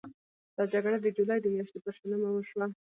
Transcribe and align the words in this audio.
دا 0.57 0.63
جګړه 0.73 0.97
د 1.01 1.07
جولای 1.17 1.39
د 1.41 1.45
میاشتې 1.53 1.79
پر 1.83 1.93
شلمه 1.99 2.29
وشوه. 2.33 2.65